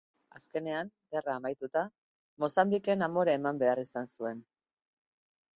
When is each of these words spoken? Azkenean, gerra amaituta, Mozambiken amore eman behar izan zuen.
Azkenean, 0.37 0.87
gerra 1.15 1.35
amaituta, 1.41 1.83
Mozambiken 2.45 3.07
amore 3.09 3.37
eman 3.41 3.63
behar 3.65 3.83
izan 3.87 4.11
zuen. 4.15 4.45